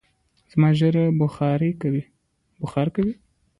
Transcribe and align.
زما 0.51 0.69
ژېره 0.77 1.03
بوخار 2.61 2.89
کوی 2.95 3.13